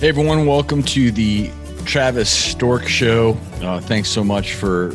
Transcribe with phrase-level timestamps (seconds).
[0.00, 1.50] Hey everyone, welcome to the
[1.84, 3.36] Travis Stork Show.
[3.60, 4.92] Uh, thanks so much for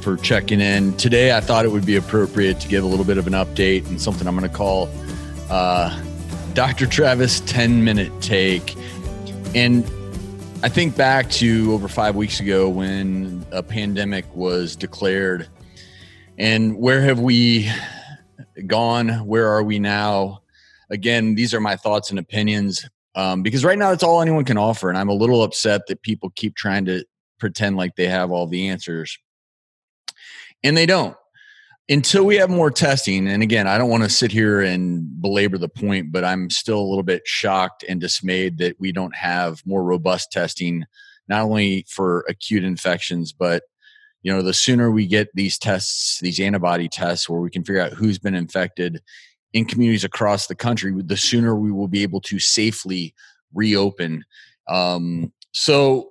[0.00, 0.96] for checking in.
[0.96, 3.86] Today, I thought it would be appropriate to give a little bit of an update
[3.86, 4.88] and something I'm going to call
[5.50, 6.02] uh,
[6.54, 6.86] Dr.
[6.86, 8.74] Travis 10 minute take.
[9.54, 9.84] And
[10.62, 15.50] I think back to over five weeks ago when a pandemic was declared,
[16.38, 17.70] and where have we
[18.66, 19.10] gone?
[19.26, 20.40] Where are we now?
[20.88, 24.58] Again, these are my thoughts and opinions um, because right now that's all anyone can
[24.58, 27.04] offer and i'm a little upset that people keep trying to
[27.38, 29.18] pretend like they have all the answers.
[30.62, 31.16] And they don't.
[31.88, 35.56] Until we have more testing and again i don't want to sit here and belabor
[35.56, 39.64] the point but i'm still a little bit shocked and dismayed that we don't have
[39.64, 40.84] more robust testing
[41.28, 43.62] not only for acute infections but
[44.24, 47.80] you know the sooner we get these tests these antibody tests where we can figure
[47.80, 49.00] out who's been infected
[49.56, 53.14] in communities across the country, the sooner we will be able to safely
[53.54, 54.22] reopen.
[54.68, 56.10] Um, so,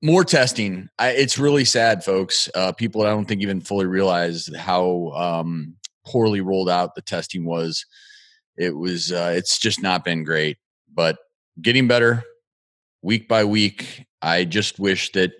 [0.00, 0.88] more testing.
[0.96, 2.48] I, it's really sad, folks.
[2.54, 5.74] Uh, people, I don't think even fully realize how um,
[6.06, 7.84] poorly rolled out the testing was.
[8.56, 9.10] It was.
[9.10, 10.58] Uh, it's just not been great,
[10.94, 11.16] but
[11.60, 12.22] getting better
[13.02, 14.06] week by week.
[14.22, 15.32] I just wish that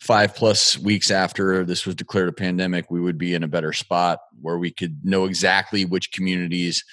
[0.00, 3.72] five plus weeks after this was declared a pandemic, we would be in a better
[3.72, 6.84] spot where we could know exactly which communities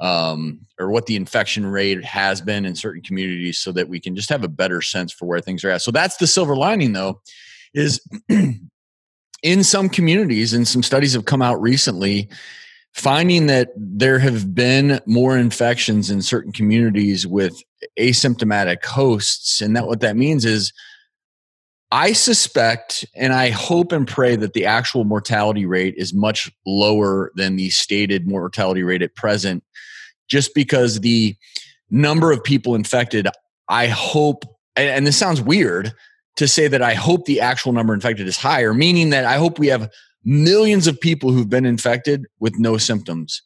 [0.00, 4.16] um, or what the infection rate has been in certain communities so that we can
[4.16, 5.82] just have a better sense for where things are at.
[5.82, 7.20] So that's the silver lining, though,
[7.74, 8.00] is
[9.42, 12.30] in some communities, and some studies have come out recently,
[12.94, 17.62] finding that there have been more infections in certain communities with
[17.98, 19.60] asymptomatic hosts.
[19.60, 20.72] And that what that means is
[21.92, 27.32] I suspect and I hope and pray that the actual mortality rate is much lower
[27.34, 29.64] than the stated mortality rate at present,
[30.28, 31.34] just because the
[31.90, 33.26] number of people infected,
[33.68, 34.44] I hope,
[34.76, 35.92] and this sounds weird
[36.36, 39.58] to say that I hope the actual number infected is higher, meaning that I hope
[39.58, 39.90] we have
[40.24, 43.42] millions of people who've been infected with no symptoms.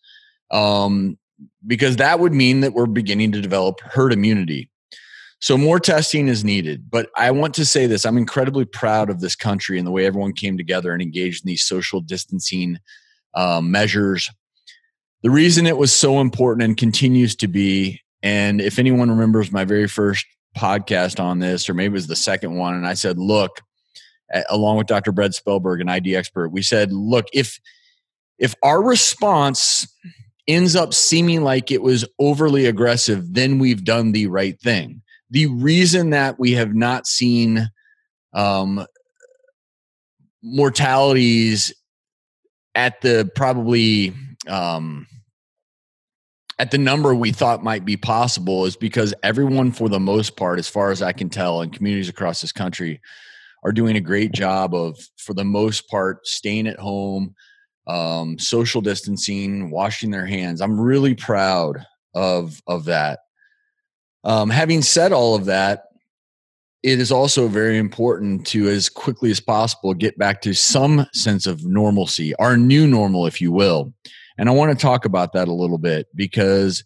[0.50, 1.18] Um,
[1.66, 4.68] because that would mean that we're beginning to develop herd immunity.
[5.44, 6.88] So more testing is needed.
[6.88, 10.06] But I want to say this I'm incredibly proud of this country and the way
[10.06, 12.78] everyone came together and engaged in these social distancing
[13.34, 14.30] um, measures.
[15.22, 19.66] The reason it was so important and continues to be, and if anyone remembers my
[19.66, 20.24] very first
[20.56, 23.60] podcast on this, or maybe it was the second one, and I said, look,
[24.48, 25.12] along with Dr.
[25.12, 27.60] Brad Spellberg, an ID expert, we said, look, if
[28.38, 29.86] if our response
[30.48, 35.46] ends up seeming like it was overly aggressive, then we've done the right thing the
[35.46, 37.68] reason that we have not seen
[38.32, 38.84] um,
[40.42, 41.72] mortalities
[42.74, 44.12] at the probably
[44.48, 45.06] um,
[46.58, 50.58] at the number we thought might be possible is because everyone, for the most part,
[50.58, 53.00] as far as I can tell, in communities across this country,
[53.64, 57.34] are doing a great job of, for the most part, staying at home,
[57.86, 60.60] um, social distancing, washing their hands.
[60.60, 61.84] I'm really proud
[62.14, 63.20] of of that.
[64.24, 65.84] Um, having said all of that,
[66.82, 71.46] it is also very important to, as quickly as possible, get back to some sense
[71.46, 73.92] of normalcy, our new normal, if you will.
[74.36, 76.84] And I want to talk about that a little bit because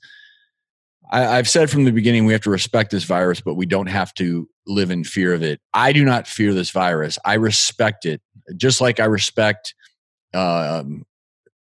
[1.11, 3.87] I, have said from the beginning we have to respect this virus, but we don't
[3.87, 5.61] have to live in fear of it.
[5.75, 7.19] I do not fear this virus.
[7.25, 8.21] I respect it,
[8.57, 9.75] just like I respect
[10.35, 11.05] um,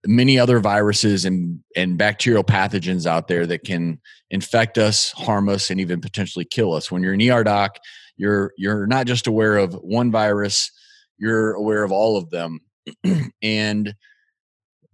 [0.08, 5.68] many other viruses and, and bacterial pathogens out there that can infect us, harm us,
[5.68, 6.90] and even potentially kill us.
[6.90, 7.76] When you're an ER doc,
[8.16, 10.72] you're you're not just aware of one virus,
[11.18, 12.60] you're aware of all of them.
[13.42, 13.94] and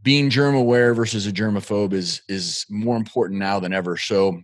[0.03, 3.97] being germ aware versus a germaphobe is is more important now than ever.
[3.97, 4.43] So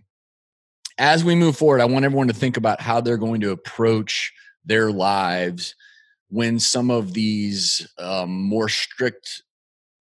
[0.97, 4.31] as we move forward, I want everyone to think about how they're going to approach
[4.63, 5.75] their lives
[6.29, 9.43] when some of these um, more strict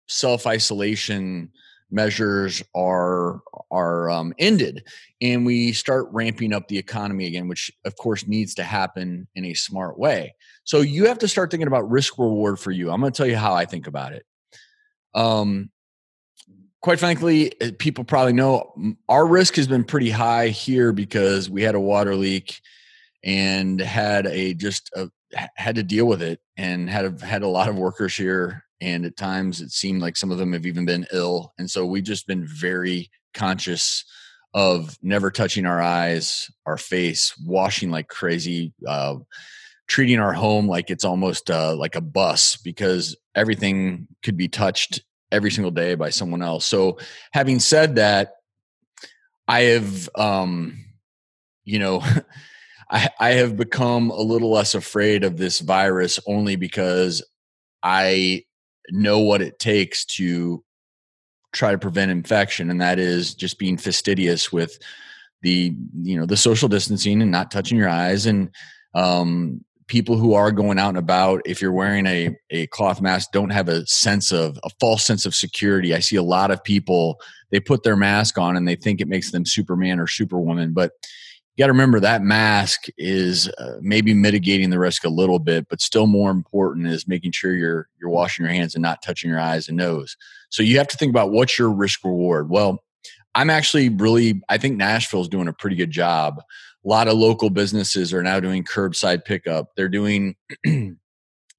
[0.07, 1.51] self isolation
[1.89, 3.41] measures are
[3.71, 4.83] are um, ended
[5.21, 9.45] and we start ramping up the economy again which of course needs to happen in
[9.45, 10.35] a smart way.
[10.63, 12.91] So you have to start thinking about risk reward for you.
[12.91, 14.25] I'm going to tell you how i think about it.
[15.13, 15.69] Um
[16.81, 18.73] quite frankly eh, people probably know
[19.09, 22.59] our risk has been pretty high here because we had a water leak
[23.23, 25.09] and had a just a,
[25.55, 29.05] had to deal with it and had a, had a lot of workers here and
[29.05, 32.03] at times it seemed like some of them have even been ill and so we've
[32.03, 34.05] just been very conscious
[34.53, 39.15] of never touching our eyes our face washing like crazy uh,
[39.87, 45.01] treating our home like it's almost uh, like a bus because everything could be touched
[45.31, 46.65] every single day by someone else.
[46.65, 46.97] So
[47.31, 48.33] having said that
[49.49, 50.77] i have um
[51.63, 52.03] you know
[52.89, 57.21] I, I have become a little less afraid of this virus only because
[57.83, 58.45] I
[58.89, 60.63] know what it takes to
[61.53, 64.77] try to prevent infection, and that is just being fastidious with
[65.41, 68.49] the you know the social distancing and not touching your eyes and
[68.95, 73.31] um, people who are going out and about if you're wearing a, a cloth mask
[73.31, 75.93] don't have a sense of a false sense of security.
[75.93, 77.19] I see a lot of people
[77.51, 80.91] they put their mask on and they think it makes them superman or superwoman but
[81.57, 85.67] you got to remember that mask is uh, maybe mitigating the risk a little bit
[85.69, 89.29] but still more important is making sure you're you're washing your hands and not touching
[89.29, 90.15] your eyes and nose.
[90.49, 92.49] So you have to think about what's your risk reward.
[92.49, 92.83] Well
[93.35, 96.39] i'm actually really i think nashville's doing a pretty good job.
[96.85, 99.71] A lot of local businesses are now doing curbside pickup.
[99.75, 100.95] They're doing you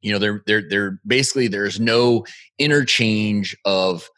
[0.05, 2.25] know they're they're they're basically there's no
[2.59, 4.09] interchange of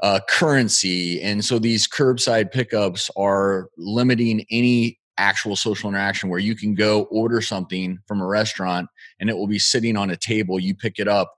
[0.00, 1.22] uh, currency.
[1.22, 7.04] And so these curbside pickups are limiting any actual social interaction where you can go
[7.04, 8.88] order something from a restaurant
[9.20, 11.36] and it will be sitting on a table you pick it up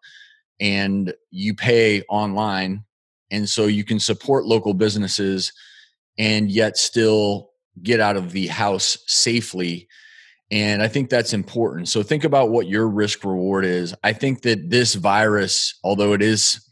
[0.60, 2.84] and you pay online
[3.30, 5.52] and so you can support local businesses
[6.18, 7.50] and yet still
[7.82, 9.88] get out of the house safely.
[10.50, 11.88] And I think that's important.
[11.88, 13.94] So think about what your risk reward is.
[14.04, 16.65] I think that this virus, although it is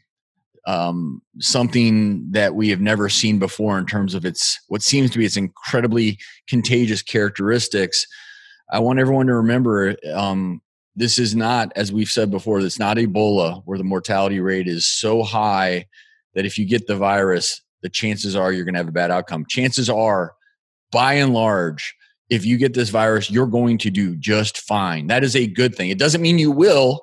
[0.66, 5.19] um, something that we have never seen before in terms of its what seems to
[5.19, 6.19] be its incredibly
[6.49, 8.06] contagious characteristics,
[8.70, 10.62] I want everyone to remember um,
[10.96, 14.87] this is not, as we've said before, it's not Ebola where the mortality rate is
[14.87, 15.87] so high
[16.34, 19.10] that if you get the virus, the chances are you're going to have a bad
[19.10, 19.44] outcome.
[19.49, 20.34] Chances are
[20.90, 21.94] by and large,
[22.31, 25.08] if you get this virus, you're going to do just fine.
[25.08, 25.90] That is a good thing.
[25.90, 27.02] It doesn't mean you will.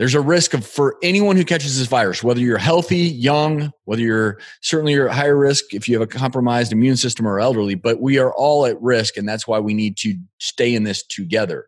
[0.00, 4.00] There's a risk of for anyone who catches this virus, whether you're healthy, young, whether
[4.00, 7.74] you're certainly you're at higher risk if you have a compromised immune system or elderly,
[7.74, 11.02] but we are all at risk, and that's why we need to stay in this
[11.02, 11.66] together.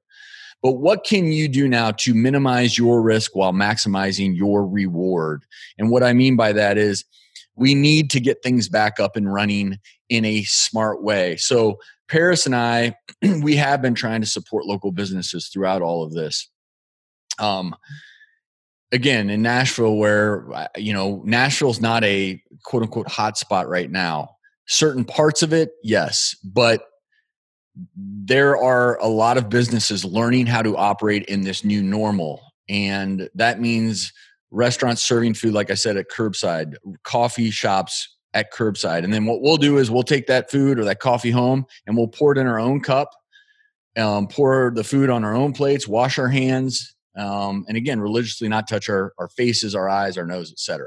[0.62, 5.44] But what can you do now to minimize your risk while maximizing your reward?
[5.76, 7.04] And what I mean by that is
[7.54, 11.36] we need to get things back up and running in a smart way.
[11.36, 12.96] So, Parris and I,
[13.42, 16.48] we have been trying to support local businesses throughout all of this.
[17.38, 17.76] Um,
[18.92, 24.28] again, in Nashville, where, uh, you know, Nashville's not a quote unquote hotspot right now.
[24.66, 26.84] Certain parts of it, yes, but
[27.96, 32.42] there are a lot of businesses learning how to operate in this new normal.
[32.68, 34.12] And that means
[34.50, 39.04] restaurants serving food, like I said, at curbside, coffee shops at curbside.
[39.04, 41.96] And then what we'll do is we'll take that food or that coffee home and
[41.96, 43.10] we'll pour it in our own cup,
[43.96, 48.48] um, pour the food on our own plates, wash our hands, um, and again, religiously
[48.48, 50.86] not touch our, our faces, our eyes, our nose, etc.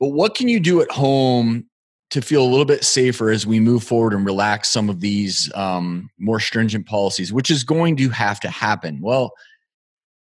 [0.00, 1.66] But what can you do at home
[2.10, 5.50] to feel a little bit safer as we move forward and relax some of these
[5.54, 9.00] um, more stringent policies, which is going to have to happen?
[9.00, 9.32] Well,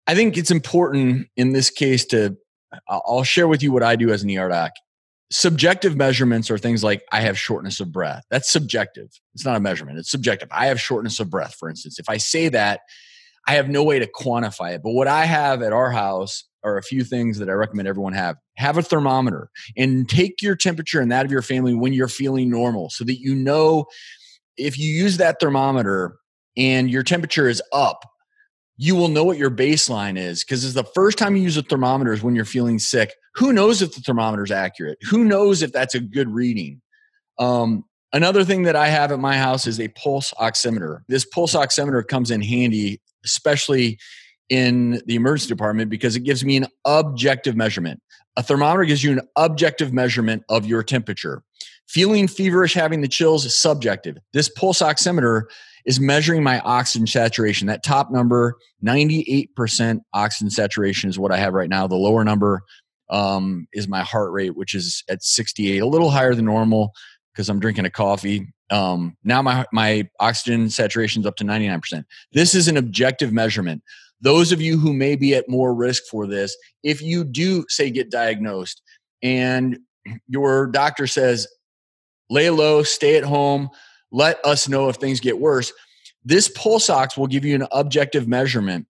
[0.08, 2.38] I think it's important in this case to
[2.88, 4.72] I'll share with you what I do as an ER doc.
[5.31, 8.24] Subjective measurements are things like I have shortness of breath.
[8.30, 9.10] That's subjective.
[9.34, 9.98] It's not a measurement.
[9.98, 10.50] It's subjective.
[10.52, 12.00] I have shortness of breath, for instance.
[12.00, 12.81] If I say that,
[13.47, 14.81] I have no way to quantify it.
[14.83, 18.13] But what I have at our house are a few things that I recommend everyone
[18.13, 18.38] have.
[18.57, 22.50] Have a thermometer and take your temperature and that of your family when you're feeling
[22.50, 23.86] normal so that you know
[24.57, 26.18] if you use that thermometer
[26.57, 28.06] and your temperature is up
[28.78, 31.61] you will know what your baseline is because it's the first time you use a
[31.61, 33.14] thermometer is when you're feeling sick.
[33.35, 34.97] Who knows if the thermometer is accurate?
[35.09, 36.81] Who knows if that's a good reading?
[37.40, 37.85] Um,
[38.16, 41.02] another thing that I have at my house is a pulse oximeter.
[41.07, 44.00] This pulse oximeter comes in handy, especially
[44.50, 48.02] in the emergency department, because it gives me an objective measurement.
[48.38, 51.44] A thermometer gives you an objective measurement of your temperature.
[51.90, 54.18] Feeling feverish, having the chills is subjective.
[54.34, 55.44] This pulse oximeter
[55.86, 57.68] is measuring my oxygen saturation.
[57.68, 61.86] That top number, 98% oxygen saturation is what I have right now.
[61.86, 62.64] The lower number
[63.10, 66.92] um, is my heart rate, which is at 68, a little higher than normal
[67.35, 68.47] because I'm drinking a coffee.
[68.69, 72.06] Um, now my, my oxygen saturation is up to 99%.
[72.31, 73.83] This is an objective measurement.
[74.21, 77.92] Those of you who may be at more risk for this, if you do say
[77.92, 78.81] get diagnosed
[79.21, 79.80] and
[80.27, 81.47] your doctor says,
[82.30, 83.69] lay low, stay at home,
[84.11, 85.73] let us know if things get worse.
[86.23, 88.87] This pulse ox will give you an objective measurement.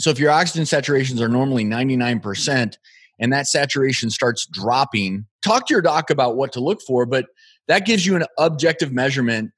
[0.00, 2.76] So if your oxygen saturations are normally 99%
[3.20, 7.26] and that saturation starts dropping, talk to your doc about what to look for, but
[7.68, 9.50] that gives you an objective measurement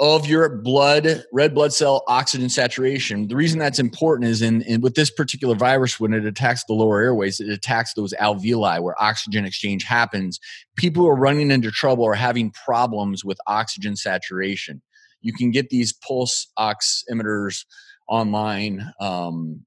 [0.00, 3.28] of your blood, red blood cell oxygen saturation.
[3.28, 6.72] The reason that's important is in, in, with this particular virus, when it attacks the
[6.72, 10.40] lower airways, it attacks those alveoli where oxygen exchange happens.
[10.76, 14.80] People who are running into trouble or having problems with oxygen saturation.
[15.20, 17.64] you can get these pulse oximeters
[18.08, 18.92] online.
[19.00, 19.64] Um,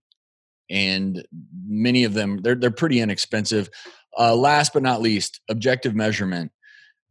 [0.70, 1.24] and
[1.68, 3.70] many of them they're they're pretty inexpensive.
[4.18, 6.52] Uh, last but not least, objective measurement.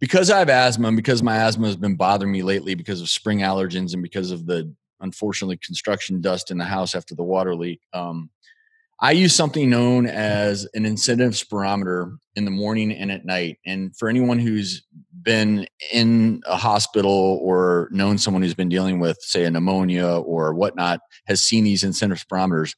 [0.02, 3.08] Because I have asthma and because my asthma has been bothering me lately because of
[3.08, 7.54] spring allergens and because of the unfortunately construction dust in the house after the water
[7.54, 7.80] leak.
[7.92, 8.28] Um,
[8.98, 13.58] I use something known as an incentive spirometer in the morning and at night.
[13.64, 14.82] And for anyone who's
[15.22, 20.52] been in a hospital or known someone who's been dealing with, say, a pneumonia or
[20.52, 22.74] whatnot, has seen these incentive spirometers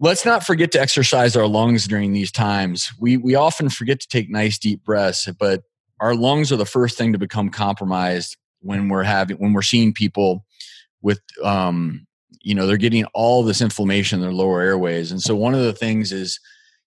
[0.00, 2.92] let's not forget to exercise our lungs during these times.
[2.98, 5.62] We we often forget to take nice deep breaths, but
[6.04, 9.92] our lungs are the first thing to become compromised when we're having when we're seeing
[9.92, 10.44] people
[11.00, 12.06] with um
[12.42, 15.10] you know they're getting all this inflammation in their lower airways.
[15.10, 16.38] And so one of the things is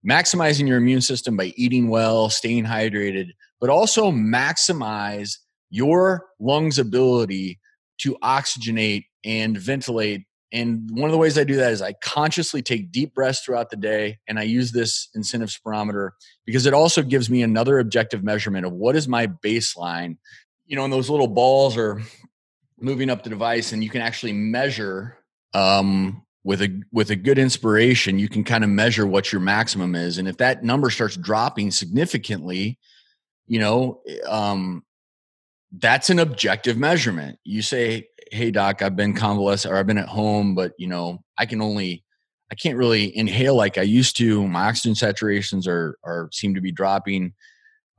[0.08, 5.38] maximizing your immune system by eating well staying hydrated but also maximize
[5.70, 7.60] your lungs ability
[8.00, 12.62] to oxygenate and ventilate and one of the ways I do that is I consciously
[12.62, 16.12] take deep breaths throughout the day and I use this incentive spirometer
[16.46, 20.18] because it also gives me another objective measurement of what is my baseline.
[20.66, 22.02] You know, and those little balls are
[22.80, 25.18] moving up the device and you can actually measure
[25.54, 29.96] um, with a with a good inspiration, you can kind of measure what your maximum
[29.96, 30.18] is.
[30.18, 32.80] And if that number starts dropping significantly,
[33.48, 34.84] you know, um,
[35.78, 37.38] that's an objective measurement.
[37.44, 41.20] You say, hey doc i've been convalescent or i've been at home but you know
[41.38, 42.04] i can only
[42.52, 44.48] i can't really inhale like i used to.
[44.48, 47.34] My oxygen saturations are are seem to be dropping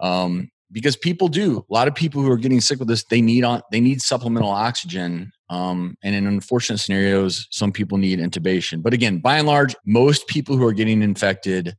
[0.00, 1.64] um, because people do.
[1.70, 4.00] A lot of people who are getting sick with this they need on they need
[4.00, 8.82] supplemental oxygen um, and in unfortunate scenarios some people need intubation.
[8.82, 11.76] But again by and large most people who are getting infected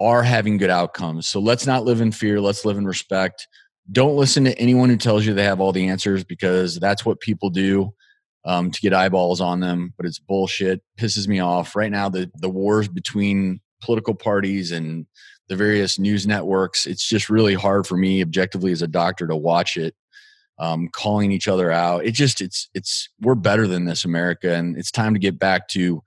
[0.00, 1.28] are having good outcomes.
[1.28, 2.40] So let's not live in fear.
[2.40, 3.46] Let's live in respect
[3.92, 7.20] don't listen to anyone who tells you they have all the answers because that's what
[7.20, 7.92] people do
[8.44, 9.94] um, to get eyeballs on them.
[9.96, 10.82] But it's bullshit.
[10.98, 12.08] Pisses me off right now.
[12.08, 15.06] The the wars between political parties and
[15.48, 16.86] the various news networks.
[16.86, 19.94] It's just really hard for me, objectively as a doctor, to watch it.
[20.58, 22.04] Um, calling each other out.
[22.04, 25.68] It just it's it's we're better than this, America, and it's time to get back
[25.68, 26.02] to,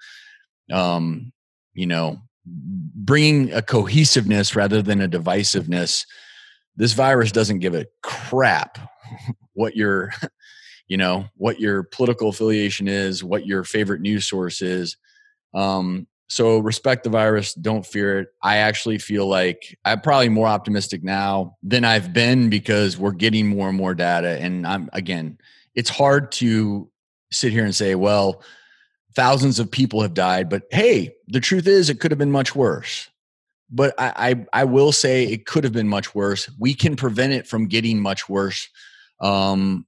[0.71, 1.33] um,
[1.73, 6.05] you know, bringing a cohesiveness rather than a divisiveness
[6.75, 8.77] this virus doesn't give a crap
[9.53, 10.11] what your
[10.87, 14.97] you know what your political affiliation is what your favorite news source is.
[15.53, 18.29] Um, so respect the virus don't fear it.
[18.41, 23.47] I actually feel like i'm probably more optimistic now than i've been because we're getting
[23.47, 24.39] more and more data.
[24.39, 25.37] And i'm again
[25.75, 26.89] it's hard to
[27.31, 28.43] sit here and say well
[29.15, 32.55] thousands of people have died but hey the truth is it could have been much
[32.55, 33.09] worse
[33.73, 34.13] but I,
[34.53, 36.49] I, I will say it could have been much worse.
[36.59, 38.69] We can prevent it from getting much worse.
[39.19, 39.85] Um,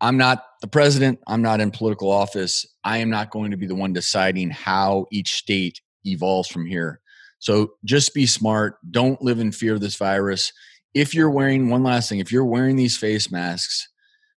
[0.00, 1.20] I'm not the president.
[1.28, 2.66] I'm not in political office.
[2.82, 7.00] I am not going to be the one deciding how each state evolves from here.
[7.38, 8.76] So just be smart.
[8.90, 10.52] Don't live in fear of this virus.
[10.94, 13.88] If you're wearing one last thing, if you're wearing these face masks,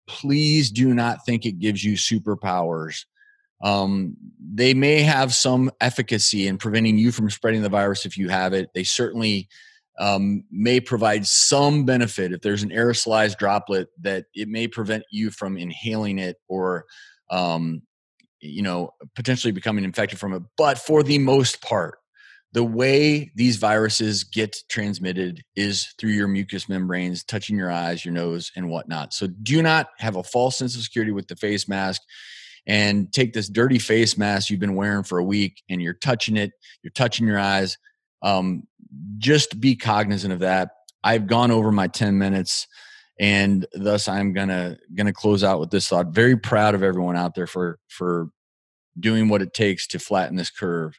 [0.08, 3.04] please do not think it gives you superpowers.
[3.62, 4.16] Um,
[4.54, 8.52] they may have some efficacy in preventing you from spreading the virus if you have
[8.52, 8.70] it.
[8.74, 9.48] They certainly
[9.98, 15.30] um, may provide some benefit if there's an aerosolized droplet that it may prevent you
[15.30, 16.86] from inhaling it or
[17.30, 17.82] um,
[18.40, 20.42] you know potentially becoming infected from it.
[20.56, 21.98] But for the most part
[22.52, 28.12] the way these viruses get transmitted is through your mucous membranes touching your eyes your
[28.12, 29.14] nose and whatnot.
[29.14, 32.02] So do not have a false sense of security with the face mask
[32.66, 36.36] and take this dirty face mask you've been wearing for a week and you're touching
[36.36, 36.52] it,
[36.82, 37.76] you're touching your eyes.
[38.22, 38.64] Um,
[39.18, 40.70] just be cognizant of that.
[41.02, 42.68] I've gone over my 10 minutes
[43.18, 46.08] and thus I'm gonna gonna close out with this thought.
[46.08, 48.28] Very proud of everyone out there for for
[48.98, 50.98] doing what it takes to flatten this curve.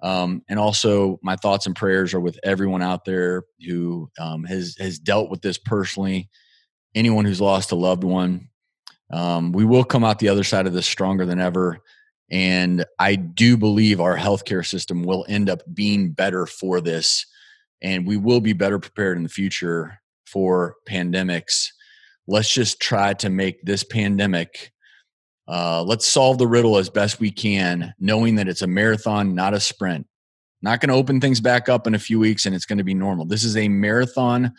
[0.00, 4.76] Um, and also, my thoughts and prayers are with everyone out there who um, has
[4.78, 6.28] has dealt with this personally.
[6.94, 8.48] Anyone who's lost a loved one,
[9.12, 11.78] um, we will come out the other side of this stronger than ever.
[12.30, 17.26] And I do believe our healthcare system will end up being better for this.
[17.80, 21.68] And we will be better prepared in the future for pandemics.
[22.26, 24.72] Let's just try to make this pandemic,
[25.46, 29.54] uh, let's solve the riddle as best we can, knowing that it's a marathon, not
[29.54, 30.06] a sprint.
[30.60, 32.84] Not going to open things back up in a few weeks and it's going to
[32.84, 33.24] be normal.
[33.24, 34.52] This is a marathon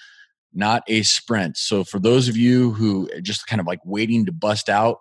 [0.53, 1.57] not a sprint.
[1.57, 4.99] So for those of you who are just kind of like waiting to bust out,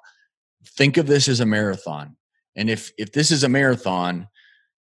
[0.67, 2.17] think of this as a marathon.
[2.57, 4.29] And if if this is a marathon,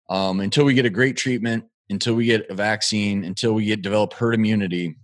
[0.09, 3.81] um, until we get a great treatment, until we get a vaccine, until we get
[3.81, 4.95] develop herd immunity,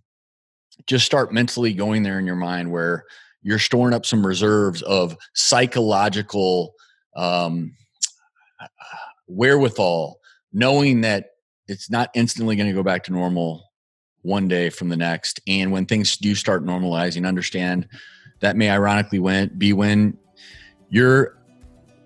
[0.88, 3.06] just start mentally going there in your mind where
[3.42, 6.74] you're storing up some reserves of psychological
[7.16, 7.76] um,
[9.28, 10.20] wherewithal,
[10.52, 11.28] knowing that
[11.68, 13.64] it's not instantly going to go back to normal
[14.24, 15.40] one day from the next.
[15.48, 17.88] And when things do start normalizing, understand
[18.40, 20.18] that may ironically be when
[20.90, 21.38] you're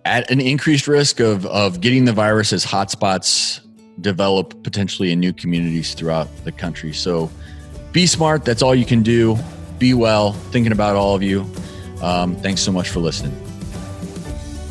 [0.06, 3.62] at an increased risk of, of getting the virus as hotspots
[4.02, 6.94] develop potentially in new communities throughout the country.
[6.94, 7.30] So
[7.92, 8.46] be smart.
[8.46, 9.38] That's all you can do.
[9.80, 10.34] Be well.
[10.34, 11.46] Thinking about all of you.
[12.02, 13.47] Um, thanks so much for listening.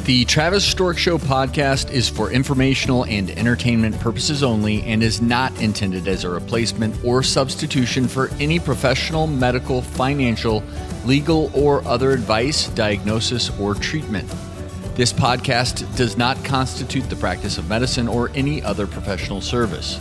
[0.07, 5.61] The Travis Stork Show podcast is for informational and entertainment purposes only and is not
[5.61, 10.63] intended as a replacement or substitution for any professional, medical, financial,
[11.05, 14.33] legal, or other advice, diagnosis, or treatment.
[14.95, 19.99] This podcast does not constitute the practice of medicine or any other professional service.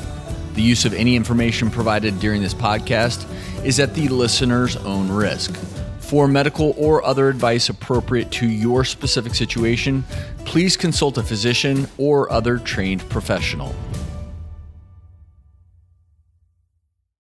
[0.53, 3.25] The use of any information provided during this podcast
[3.65, 5.59] is at the listener's own risk.
[6.05, 10.03] For medical or other advice appropriate to your specific situation,
[10.45, 13.73] please consult a physician or other trained professional.